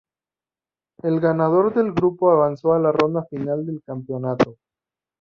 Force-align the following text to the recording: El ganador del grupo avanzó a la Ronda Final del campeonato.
El 1.03 1.19
ganador 1.19 1.75
del 1.75 1.91
grupo 1.93 2.31
avanzó 2.31 2.73
a 2.73 2.79
la 2.79 2.91
Ronda 2.91 3.23
Final 3.25 3.67
del 3.67 3.83
campeonato. 3.83 4.57